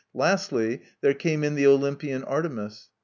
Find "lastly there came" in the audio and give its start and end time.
0.15-1.43